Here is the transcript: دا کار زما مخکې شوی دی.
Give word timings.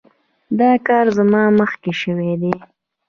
دا 0.59 0.71
کار 0.87 1.05
زما 1.17 1.43
مخکې 1.59 1.91
شوی 2.01 2.33
دی. 2.41 2.53